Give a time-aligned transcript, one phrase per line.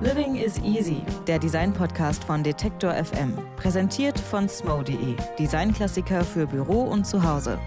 [0.00, 3.36] Living is Easy, der Design-Podcast von Detektor FM.
[3.56, 7.58] Präsentiert von smo.de, Designklassiker für Büro und Zuhause.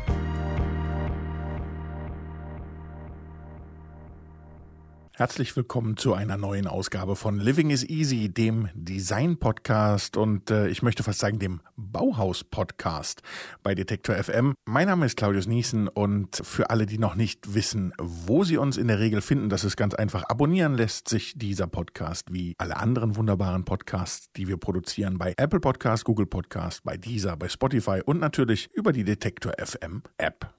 [5.21, 10.81] Herzlich willkommen zu einer neuen Ausgabe von Living is Easy, dem Design-Podcast und äh, ich
[10.81, 13.21] möchte fast sagen dem Bauhaus-Podcast
[13.61, 14.55] bei Detektor FM.
[14.65, 18.77] Mein Name ist Claudius Niesen und für alle, die noch nicht wissen, wo sie uns
[18.77, 20.23] in der Regel finden, das ist ganz einfach.
[20.27, 25.59] Abonnieren lässt sich dieser Podcast wie alle anderen wunderbaren Podcasts, die wir produzieren bei Apple
[25.59, 30.51] Podcast, Google Podcast, bei Deezer, bei Spotify und natürlich über die Detektor FM App.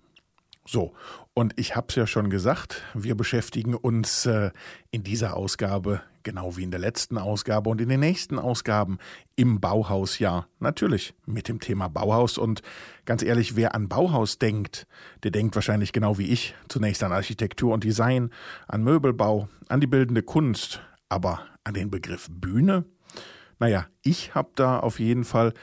[0.64, 0.92] So,
[1.34, 4.50] und ich habe es ja schon gesagt, wir beschäftigen uns äh,
[4.92, 8.98] in dieser Ausgabe, genau wie in der letzten Ausgabe und in den nächsten Ausgaben
[9.34, 12.38] im Bauhausjahr, natürlich mit dem Thema Bauhaus.
[12.38, 12.62] Und
[13.06, 14.86] ganz ehrlich, wer an Bauhaus denkt,
[15.24, 18.30] der denkt wahrscheinlich genau wie ich zunächst an Architektur und Design,
[18.68, 22.84] an Möbelbau, an die bildende Kunst, aber an den Begriff Bühne?
[23.58, 25.54] Naja, ich habe da auf jeden Fall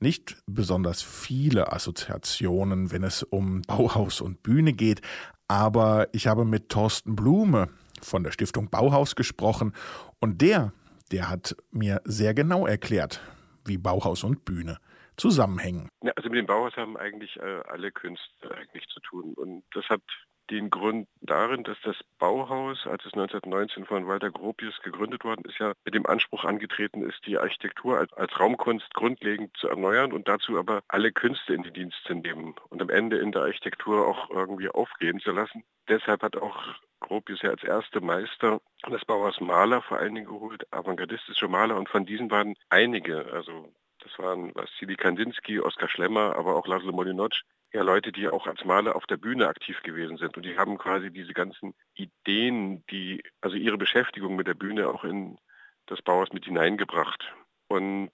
[0.00, 5.00] nicht besonders viele Assoziationen, wenn es um Bauhaus und Bühne geht,
[5.48, 7.68] aber ich habe mit Thorsten Blume
[8.02, 9.74] von der Stiftung Bauhaus gesprochen
[10.20, 10.72] und der,
[11.12, 13.20] der hat mir sehr genau erklärt,
[13.64, 14.78] wie Bauhaus und Bühne
[15.16, 15.88] zusammenhängen.
[16.02, 19.88] Ja, also mit dem Bauhaus haben eigentlich äh, alle Künste eigentlich zu tun und das
[19.88, 20.02] hat
[20.50, 25.58] den Grund darin, dass das Bauhaus, als es 1919 von Walter Gropius gegründet worden ist,
[25.58, 30.28] ja mit dem Anspruch angetreten ist, die Architektur als, als Raumkunst grundlegend zu erneuern und
[30.28, 34.06] dazu aber alle Künste in den Dienst zu nehmen und am Ende in der Architektur
[34.06, 35.64] auch irgendwie aufgehen zu lassen.
[35.88, 36.56] Deshalb hat auch
[37.00, 41.88] Gropius ja als erste Meister das Bauhaus Maler vor allen Dingen geholt, avantgardistische Maler und
[41.88, 43.72] von diesen waren einige, also
[44.06, 47.40] das waren Vassili Kandinsky, Oskar Schlemmer, aber auch Laszlo Molinocz,
[47.72, 50.36] ja Leute, die auch als Maler auf der Bühne aktiv gewesen sind.
[50.36, 55.02] Und die haben quasi diese ganzen Ideen, die, also ihre Beschäftigung mit der Bühne auch
[55.02, 55.38] in
[55.86, 57.34] das Bauhaus mit hineingebracht.
[57.66, 58.12] Und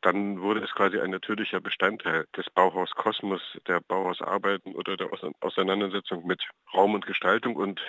[0.00, 6.42] dann wurde es quasi ein natürlicher Bestandteil des Bauhauskosmos, der Bauhausarbeiten oder der Auseinandersetzung mit
[6.72, 7.56] Raum und Gestaltung.
[7.56, 7.82] Und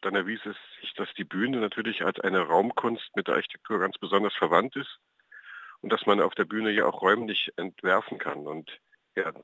[0.00, 3.98] dann erwies es sich, dass die Bühne natürlich als eine Raumkunst mit der Architektur ganz
[3.98, 5.00] besonders verwandt ist
[5.84, 8.46] und dass man auf der Bühne ja auch räumlich entwerfen kann.
[8.46, 8.80] Und
[9.16, 9.34] ja,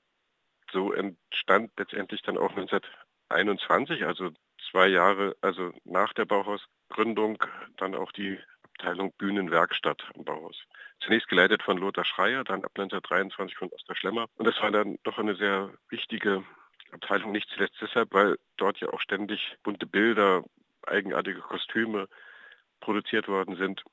[0.73, 4.31] so entstand letztendlich dann auch 1921, also
[4.71, 7.45] zwei Jahre, also nach der Bauhausgründung,
[7.77, 10.57] dann auch die Abteilung Bühnenwerkstatt am Bauhaus.
[11.01, 14.25] Zunächst geleitet von Lothar Schreier, dann ab 1923 von Oskar Schlemmer.
[14.37, 16.43] Und das war dann doch eine sehr wichtige
[16.91, 20.43] Abteilung, nicht zuletzt deshalb, weil dort ja auch ständig bunte Bilder,
[20.87, 22.09] eigenartige Kostüme
[22.81, 23.85] produziert worden sind,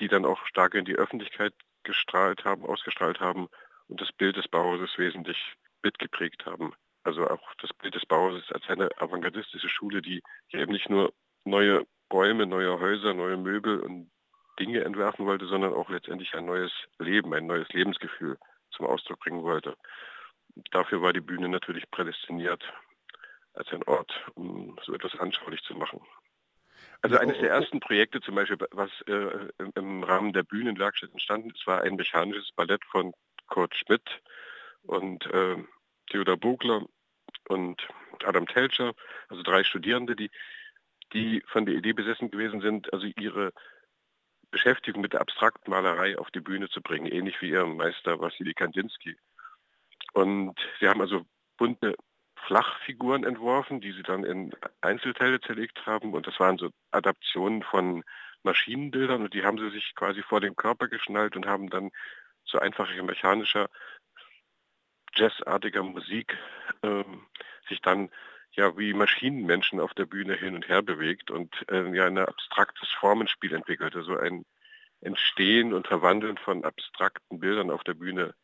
[0.00, 3.48] die dann auch stark in die Öffentlichkeit gestrahlt haben, ausgestrahlt haben
[3.88, 5.38] und das Bild des Bauhauses wesentlich
[5.82, 6.74] mitgeprägt haben.
[7.04, 11.12] Also auch das Bild des Bauhauses als eine avantgardistische Schule, die eben nicht nur
[11.44, 14.10] neue Räume, neue Häuser, neue Möbel und
[14.58, 18.38] Dinge entwerfen wollte, sondern auch letztendlich ein neues Leben, ein neues Lebensgefühl
[18.70, 19.76] zum Ausdruck bringen wollte.
[20.70, 22.62] Dafür war die Bühne natürlich prädestiniert
[23.54, 26.00] als ein Ort, um so etwas anschaulich zu machen.
[27.04, 31.66] Also eines der ersten Projekte zum Beispiel, was äh, im Rahmen der Bühnenwerkstatt entstanden ist,
[31.66, 33.12] war ein mechanisches Ballett von
[33.46, 34.22] Kurt Schmidt
[34.84, 35.62] und äh,
[36.08, 36.86] Theodor Bogler
[37.50, 37.86] und
[38.24, 38.94] Adam Telcher,
[39.28, 40.30] also drei Studierende, die,
[41.12, 43.52] die von der Idee besessen gewesen sind, also ihre
[44.50, 49.14] Beschäftigung mit der Abstraktmalerei auf die Bühne zu bringen, ähnlich wie ihr Meister Wassili Kandinsky.
[50.14, 51.26] Und sie haben also
[51.58, 51.96] bunte
[52.46, 56.12] Flachfiguren entworfen, die sie dann in Einzelteile zerlegt haben.
[56.12, 58.04] Und das waren so Adaptionen von
[58.42, 61.90] Maschinenbildern und die haben sie sich quasi vor den Körper geschnallt und haben dann
[62.44, 63.68] so einfacher mechanischer
[65.14, 66.36] jazzartiger Musik
[66.82, 67.26] ähm,
[67.68, 68.10] sich dann
[68.52, 72.90] ja wie Maschinenmenschen auf der Bühne hin und her bewegt und äh, ja ein abstraktes
[72.90, 74.44] Formenspiel entwickelt, also ein
[75.00, 78.34] Entstehen und Verwandeln von abstrakten Bildern auf der Bühne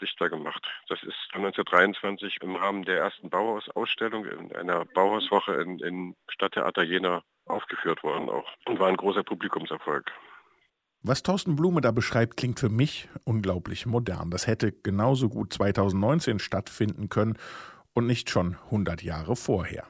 [0.00, 0.66] sichtbar gemacht.
[0.88, 7.22] Das ist 1923 im Rahmen der ersten Bauhausausstellung in einer Bauhauswoche in, in Stadttheater Jena
[7.46, 10.10] aufgeführt worden auch und war ein großer Publikumserfolg.
[11.02, 14.30] Was Thorsten Blume da beschreibt, klingt für mich unglaublich modern.
[14.30, 17.38] Das hätte genauso gut 2019 stattfinden können
[17.94, 19.86] und nicht schon 100 Jahre vorher.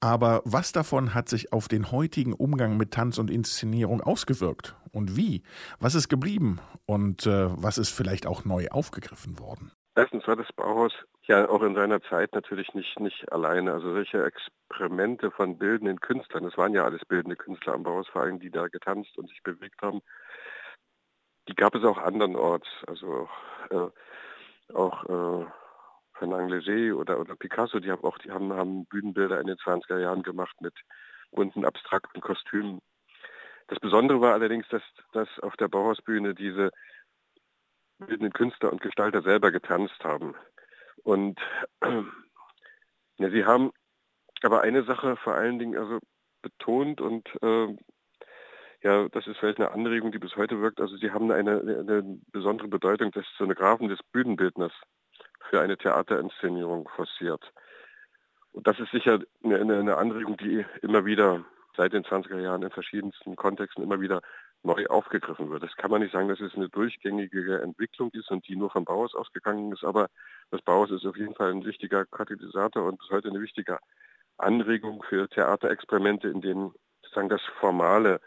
[0.00, 4.74] Aber was davon hat sich auf den heutigen Umgang mit Tanz und Inszenierung ausgewirkt?
[4.92, 5.42] Und wie?
[5.78, 6.58] Was ist geblieben?
[6.86, 9.72] Und äh, was ist vielleicht auch neu aufgegriffen worden?
[9.94, 10.92] Erstens war das Bauhaus
[11.30, 13.72] ja auch in seiner Zeit natürlich nicht, nicht alleine.
[13.72, 18.22] Also solche Experimente von bildenden Künstlern, das waren ja alles bildende Künstler am Bauhaus, vor
[18.22, 20.00] allem die da getanzt und sich bewegt haben,
[21.48, 22.68] die gab es auch andernorts.
[22.86, 23.28] Also
[23.70, 25.46] äh, auch äh,
[26.20, 29.98] Fernand Léger oder, oder Picasso, die haben auch, die haben, haben Bühnenbilder in den 20er
[29.98, 30.74] Jahren gemacht mit
[31.32, 32.80] bunten, abstrakten Kostümen.
[33.68, 34.82] Das Besondere war allerdings, dass,
[35.12, 36.72] dass auf der Bauhausbühne diese
[37.98, 40.34] bildenden Künstler und Gestalter selber getanzt haben.
[41.04, 41.40] Und
[43.18, 43.70] ja, sie haben
[44.42, 46.00] aber eine Sache vor allen Dingen also
[46.42, 47.76] betont und äh,
[48.82, 50.80] ja, das ist vielleicht eine Anregung, die bis heute wirkt.
[50.80, 54.72] Also sie haben eine, eine besondere Bedeutung des Szenografen, des Bühnenbildners
[55.50, 57.42] für eine Theaterinszenierung forciert.
[58.52, 61.44] Und das ist sicher eine, eine Anregung, die immer wieder
[61.76, 64.22] seit den 20er Jahren in verschiedensten Kontexten immer wieder
[64.62, 65.62] neu aufgegriffen wird.
[65.62, 68.84] Das kann man nicht sagen, dass es eine durchgängige Entwicklung ist und die nur vom
[68.84, 70.08] Bauhaus ausgegangen ist, aber
[70.50, 73.78] das Bauhaus ist auf jeden Fall ein wichtiger Katalysator und ist heute eine wichtige
[74.36, 78.20] Anregung für Theaterexperimente, in denen sozusagen das Formale,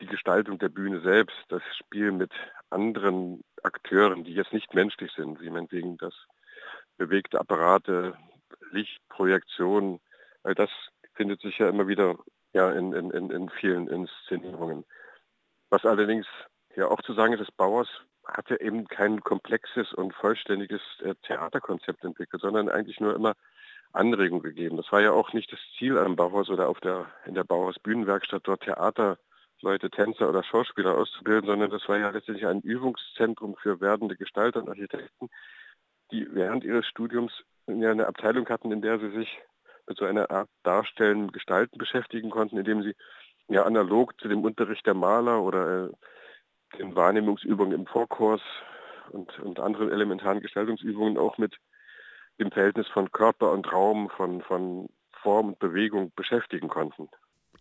[0.00, 2.32] die Gestaltung der Bühne selbst, das Spiel mit
[2.70, 6.14] anderen Akteuren, die jetzt nicht menschlich sind, wie meinetwegen das
[6.96, 8.16] bewegte Apparate,
[8.70, 10.00] Lichtprojektion,
[10.42, 10.70] weil das
[11.14, 12.16] findet sich ja immer wieder
[12.52, 14.84] ja, in, in, in vielen Inszenierungen.
[15.70, 16.26] Was allerdings
[16.76, 17.88] ja auch zu sagen ist, das Bauhaus
[18.24, 23.34] hatte eben kein komplexes und vollständiges äh, Theaterkonzept entwickelt, sondern eigentlich nur immer
[23.92, 24.76] Anregung gegeben.
[24.76, 27.78] Das war ja auch nicht das Ziel am Bauhaus oder auf der, in der Bauhaus
[27.78, 28.60] Bühnenwerkstatt dort
[29.58, 34.60] Theaterleute, Tänzer oder Schauspieler auszubilden, sondern das war ja letztendlich ein Übungszentrum für werdende Gestalter
[34.60, 35.28] und Architekten,
[36.12, 37.32] die während ihres Studiums
[37.66, 39.38] eine Abteilung hatten, in der sie sich
[39.86, 42.94] mit so einer Art Darstellen, Gestalten beschäftigen konnten, indem sie
[43.48, 48.42] ja analog zu dem Unterricht der Maler oder äh, den Wahrnehmungsübungen im Vorkurs
[49.10, 51.56] und, und anderen elementaren Gestaltungsübungen auch mit
[52.38, 54.88] dem Verhältnis von Körper und Raum, von, von
[55.22, 57.08] Form und Bewegung beschäftigen konnten.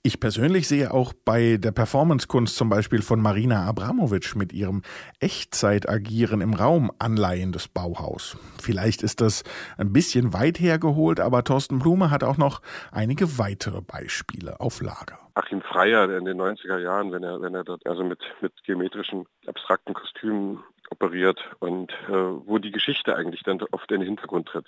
[0.08, 4.82] Ich persönlich sehe auch bei der Performancekunst zum Beispiel von Marina Abramovic mit ihrem
[5.20, 8.38] Echtzeitagieren im Raum Anleihen des Bauhaus.
[8.58, 9.44] Vielleicht ist das
[9.78, 12.62] ein bisschen weit hergeholt, aber Thorsten Blume hat auch noch
[12.94, 15.20] einige weitere Beispiele auf Lager.
[15.34, 19.26] Achim Freier in den 90er Jahren, wenn er, wenn er dort also mit, mit geometrischen,
[19.46, 24.68] abstrakten Kostümen operiert und äh, wo die Geschichte eigentlich dann oft in den Hintergrund tritt.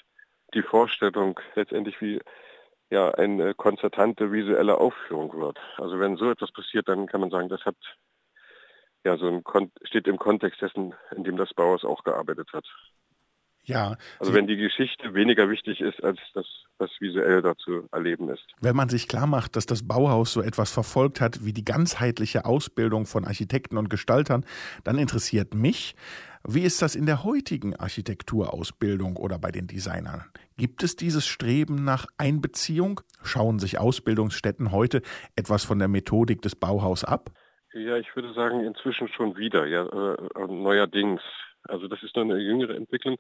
[0.53, 2.19] Die Vorstellung letztendlich, wie
[2.89, 5.57] ja eine konzertante visuelle Aufführung wird.
[5.77, 7.75] Also wenn so etwas passiert, dann kann man sagen, das hat
[9.03, 12.65] ja so ein steht im Kontext dessen, in dem das Bauhaus auch gearbeitet hat.
[13.63, 13.97] Ja.
[14.17, 16.45] Also wenn die Geschichte weniger wichtig ist, als das,
[16.79, 18.43] was visuell dazu erleben ist.
[18.59, 22.45] Wenn man sich klar macht, dass das Bauhaus so etwas verfolgt hat wie die ganzheitliche
[22.45, 24.43] Ausbildung von Architekten und Gestaltern,
[24.83, 25.95] dann interessiert mich,
[26.47, 30.25] wie ist das in der heutigen Architekturausbildung oder bei den Designern?
[30.57, 33.01] Gibt es dieses Streben nach Einbeziehung?
[33.23, 35.01] Schauen sich Ausbildungsstätten heute
[35.35, 37.31] etwas von der Methodik des Bauhaus ab?
[37.73, 41.21] Ja, ich würde sagen, inzwischen schon wieder, ja, äh, neuerdings.
[41.63, 43.17] Also das ist nur eine jüngere Entwicklung.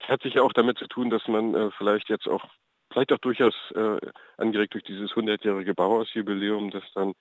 [0.00, 2.44] Hat sich ja auch damit zu tun, dass man äh, vielleicht jetzt auch,
[2.90, 3.98] vielleicht auch durchaus äh,
[4.36, 7.12] angeregt durch dieses 100-jährige Bauhausjubiläum, dass dann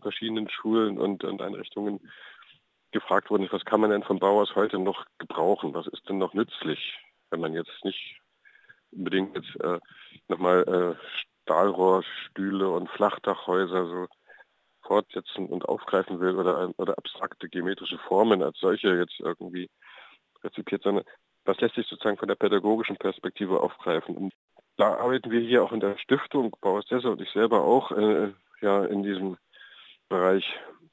[0.00, 2.00] verschiedenen Schulen und, und Einrichtungen
[2.92, 5.74] gefragt worden ist, was kann man denn vom Bauhaus heute noch gebrauchen?
[5.74, 6.98] Was ist denn noch nützlich,
[7.30, 8.20] wenn man jetzt nicht
[8.92, 9.78] unbedingt jetzt äh,
[10.28, 11.06] nochmal äh,
[11.42, 14.06] Stahlrohrstühle und Flachdachhäuser so
[14.82, 19.68] fortsetzen und aufgreifen will oder, oder abstrakte geometrische Formen als solche jetzt irgendwie
[20.42, 21.04] rezipiert, sondern
[21.44, 24.16] was lässt sich sozusagen von der pädagogischen Perspektive aufgreifen.
[24.16, 24.34] Und
[24.76, 28.32] da arbeiten wir hier auch in der Stiftung, Bauhaus Dessau und ich selber auch, äh,
[28.60, 29.36] ja, in diesem
[30.08, 30.44] Bereich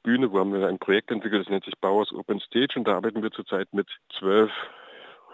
[0.02, 2.96] Bühne, wo haben wir ein Projekt entwickelt, das nennt sich Bauhaus Open Stage und da
[2.96, 3.88] arbeiten wir zurzeit mit
[4.18, 4.50] zwölf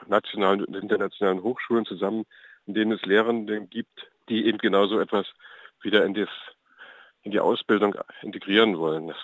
[0.06, 2.24] nationalen und internationalen Hochschulen zusammen,
[2.66, 5.26] in denen es Lehrende gibt, die eben genauso etwas
[5.82, 6.28] wieder in, das,
[7.22, 9.08] in die Ausbildung integrieren wollen.
[9.08, 9.18] Das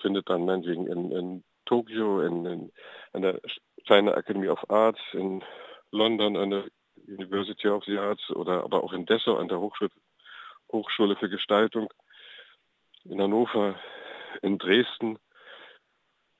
[0.00, 2.72] findet dann meinetwegen in, in Tokio, in, in,
[3.12, 3.40] an der
[3.86, 5.42] China Academy of Arts, in
[5.90, 6.64] London an der
[7.06, 9.90] University of the Arts oder aber auch in Dessau an der Hochschule,
[10.72, 11.88] Hochschule für Gestaltung,
[13.04, 13.76] in Hannover,
[14.42, 15.18] in Dresden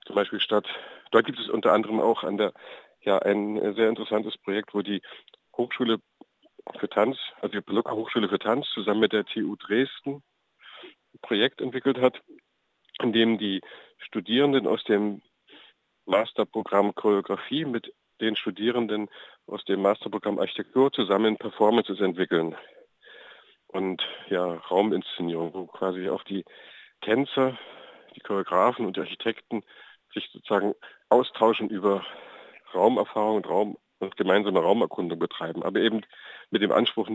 [0.07, 0.67] zum Beispiel statt.
[1.11, 2.53] Dort gibt es unter anderem auch an der
[3.01, 5.01] ja ein sehr interessantes Projekt, wo die
[5.57, 5.99] Hochschule
[6.79, 10.23] für Tanz, also die Pelucca Hochschule für Tanz zusammen mit der TU Dresden
[11.15, 12.21] ein Projekt entwickelt hat,
[13.01, 13.61] in dem die
[13.99, 15.23] Studierenden aus dem
[16.05, 19.09] Masterprogramm Choreografie mit den Studierenden
[19.47, 22.57] aus dem Masterprogramm Architektur zusammen Performances entwickeln.
[23.69, 26.45] Und ja, Rauminszenierung, wo quasi auch die
[27.03, 27.59] Tänzer,
[28.27, 29.63] Choreografen und Architekten
[30.13, 30.75] sich sozusagen
[31.09, 32.05] austauschen über
[32.75, 36.03] Raumerfahrung und Raum und gemeinsame Raumerkundung betreiben, aber eben
[36.51, 37.09] mit dem Anspruch,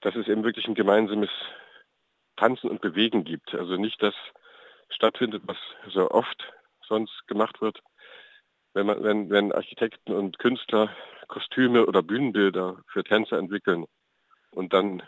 [0.00, 1.30] dass es eben wirklich ein gemeinsames
[2.36, 3.54] Tanzen und Bewegen gibt.
[3.54, 4.14] Also nicht das
[4.88, 5.56] stattfindet, was
[5.88, 6.52] so oft
[6.86, 7.80] sonst gemacht wird,
[8.74, 10.94] wenn, man, wenn, wenn Architekten und Künstler
[11.28, 13.86] Kostüme oder Bühnenbilder für Tänzer entwickeln
[14.50, 15.02] und dann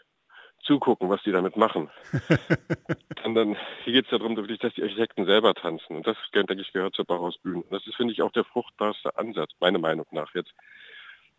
[0.65, 1.91] zugucken, was die damit machen.
[3.23, 5.97] Sondern hier geht es darum, dass die Architekten selber tanzen.
[5.97, 7.63] Und das, denke ich, gehört zur Bauhausbühne.
[7.63, 10.53] Und das ist, finde ich, auch der fruchtbarste Ansatz, meiner Meinung nach jetzt,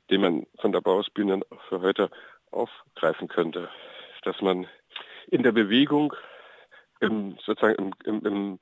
[0.10, 2.10] den man von der Bauhausbühne für heute
[2.52, 3.70] aufgreifen könnte.
[4.24, 4.68] Dass man
[5.28, 6.14] in der Bewegung
[7.00, 8.60] im, sozusagen im, im, im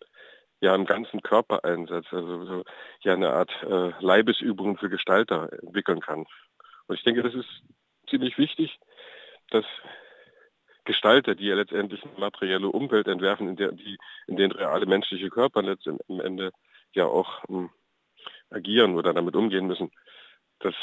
[0.63, 2.63] ja im ganzen Körpereinsatz, also so,
[3.01, 6.25] ja eine Art äh, Leibesübungen für Gestalter entwickeln kann.
[6.87, 7.49] Und ich denke, das ist
[8.09, 8.79] ziemlich wichtig,
[9.49, 9.65] dass
[10.85, 13.97] Gestalter, die ja letztendlich eine materielle Umwelt entwerfen, in der die,
[14.27, 16.51] in denen reale menschliche Körper letztendlich am Ende
[16.93, 17.69] ja auch ähm,
[18.49, 19.91] agieren oder damit umgehen müssen,
[20.59, 20.75] dass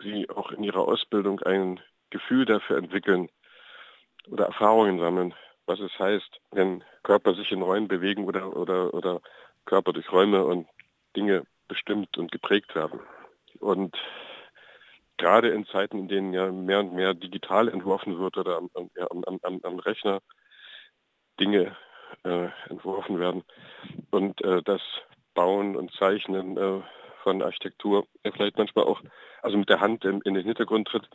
[0.00, 1.80] sie auch in ihrer Ausbildung ein
[2.10, 3.28] Gefühl dafür entwickeln
[4.28, 5.34] oder Erfahrungen sammeln,
[5.66, 9.20] was es heißt, wenn Körper sich in Räumen bewegen oder, oder, oder
[9.64, 10.68] Körper durch Räume und
[11.16, 13.00] Dinge bestimmt und geprägt werden.
[13.60, 13.96] Und
[15.22, 19.38] gerade in Zeiten, in denen ja mehr und mehr digital entworfen wird oder am, am,
[19.42, 20.20] am, am Rechner
[21.38, 21.76] Dinge
[22.24, 23.44] äh, entworfen werden
[24.10, 24.80] und äh, das
[25.34, 26.80] Bauen und Zeichnen äh,
[27.22, 29.00] von Architektur vielleicht manchmal auch
[29.42, 31.08] also mit der Hand in, in den Hintergrund tritt,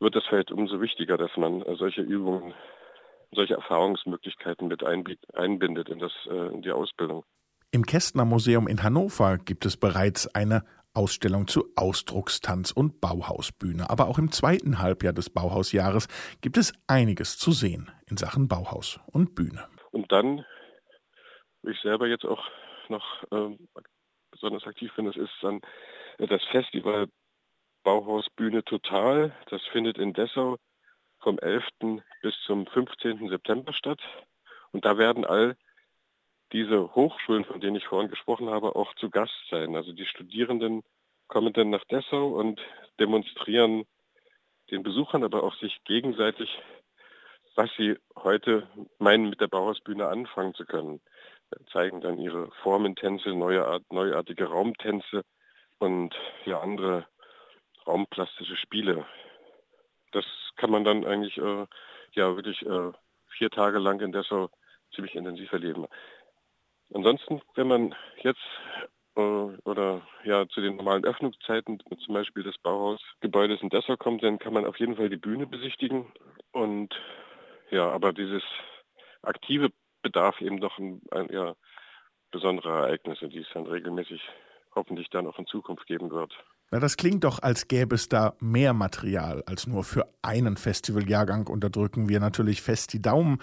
[0.00, 2.52] wird es vielleicht umso wichtiger, dass man äh, solche Übungen,
[3.32, 7.24] solche Erfahrungsmöglichkeiten mit einbindet in, das, äh, in die Ausbildung.
[7.70, 10.64] Im Kästner Museum in Hannover gibt es bereits eine
[10.94, 13.90] Ausstellung zu Ausdruckstanz und Bauhausbühne.
[13.90, 16.08] Aber auch im zweiten Halbjahr des Bauhausjahres
[16.40, 19.68] gibt es einiges zu sehen in Sachen Bauhaus und Bühne.
[19.90, 20.44] Und dann,
[21.62, 22.44] wie ich selber jetzt auch
[22.88, 23.56] noch äh,
[24.30, 25.60] besonders aktiv bin, das ist dann
[26.18, 27.08] das Festival
[27.82, 29.32] Bauhausbühne Total.
[29.50, 30.56] Das findet in Dessau
[31.20, 31.64] vom 11.
[32.22, 33.28] bis zum 15.
[33.28, 34.00] September statt.
[34.72, 35.56] Und da werden all
[36.52, 39.74] diese Hochschulen, von denen ich vorhin gesprochen habe, auch zu Gast sein.
[39.76, 40.82] Also die Studierenden
[41.26, 42.60] kommen dann nach Dessau und
[43.00, 43.84] demonstrieren
[44.70, 46.50] den Besuchern, aber auch sich gegenseitig,
[47.54, 51.00] was sie heute meinen, mit der Bauhausbühne anfangen zu können.
[51.72, 55.22] Zeigen dann ihre Formentänze, neue, neuartige Raumtänze
[55.78, 56.14] und
[56.46, 57.06] ja andere
[57.86, 59.06] raumplastische Spiele.
[60.12, 60.24] Das
[60.56, 61.66] kann man dann eigentlich äh,
[62.12, 62.92] ja wirklich äh,
[63.36, 64.48] vier Tage lang in Dessau
[64.94, 65.86] ziemlich intensiv erleben.
[66.92, 68.40] Ansonsten, wenn man jetzt
[69.16, 74.38] äh, oder ja zu den normalen Öffnungszeiten, zum Beispiel des Bauhausgebäudes in Dessau kommt, dann
[74.38, 76.06] kann man auf jeden Fall die Bühne besichtigen.
[76.52, 76.94] Und
[77.70, 78.42] ja, aber dieses
[79.22, 79.70] aktive
[80.02, 81.54] bedarf eben noch ein, ein ja,
[82.30, 84.20] besondere Ereignisse, die es dann regelmäßig
[84.74, 86.32] hoffentlich dann auch in Zukunft geben wird.
[86.70, 91.46] Na, das klingt doch, als gäbe es da mehr Material als nur für einen Festivaljahrgang.
[91.46, 93.38] Und da drücken wir natürlich fest die Daumen.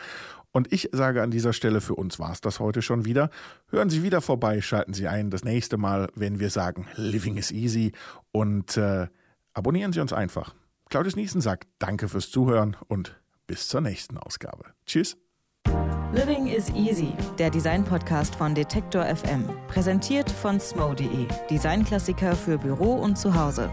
[0.52, 3.30] Und ich sage an dieser Stelle, für uns war es das heute schon wieder.
[3.70, 7.52] Hören Sie wieder vorbei, schalten Sie ein das nächste Mal, wenn wir sagen, Living is
[7.52, 7.94] easy.
[8.32, 9.08] Und äh,
[9.54, 10.54] abonnieren Sie uns einfach.
[10.90, 14.66] Claudius Niesen sagt Danke fürs Zuhören und bis zur nächsten Ausgabe.
[14.86, 15.18] Tschüss.
[16.14, 19.46] Living is Easy, der Design-Podcast von Detektor FM.
[19.70, 23.72] Präsentiert von smo.de, Designklassiker für Büro und Zuhause.